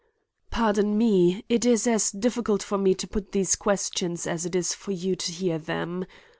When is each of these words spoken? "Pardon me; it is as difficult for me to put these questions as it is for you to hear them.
"Pardon 0.49 0.97
me; 0.97 1.45
it 1.47 1.63
is 1.63 1.85
as 1.85 2.09
difficult 2.09 2.63
for 2.63 2.75
me 2.75 2.95
to 2.95 3.07
put 3.07 3.33
these 3.33 3.53
questions 3.55 4.25
as 4.25 4.47
it 4.47 4.55
is 4.55 4.73
for 4.73 4.91
you 4.91 5.15
to 5.15 5.31
hear 5.31 5.59
them. 5.59 6.05